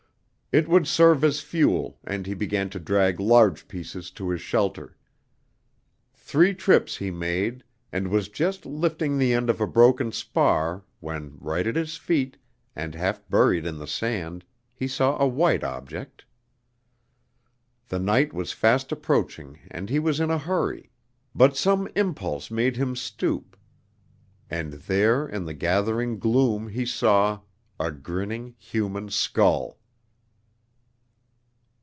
[0.53, 4.97] It would serve as fuel, and he began to drag large pieces to his shelter.
[6.13, 11.37] Three trips he made, and was just lifting the end of a broken spar, when
[11.39, 12.35] right at his feet,
[12.75, 14.43] and half buried in the sand,
[14.75, 16.25] he saw a white object.
[17.87, 20.91] The night was fast approaching and he was in a hurry,
[21.33, 23.55] but some impulse made him stoop,
[24.49, 27.39] and there in the gathering gloom he saw
[27.79, 29.77] a grinning human skull!